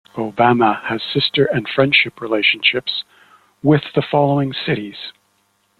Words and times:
Obama 0.15 0.83
has 0.85 0.99
sister 1.13 1.45
and 1.53 1.69
friendship 1.69 2.21
relationships 2.21 3.03
with 3.61 3.83
the 3.93 4.01
following 4.01 4.51
cities. 4.51 5.13